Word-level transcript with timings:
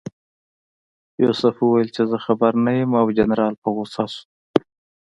یوسف 1.23 1.55
وویل 1.59 1.89
چې 1.95 2.01
زه 2.09 2.17
خبر 2.25 2.51
نه 2.65 2.71
یم 2.79 2.91
او 3.01 3.07
جنرال 3.17 3.53
په 3.61 3.69
غوسه 3.75 4.05
شو. 4.13 4.23